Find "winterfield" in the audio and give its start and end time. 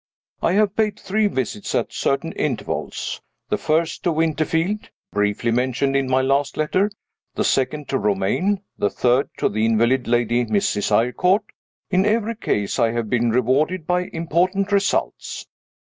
4.11-4.89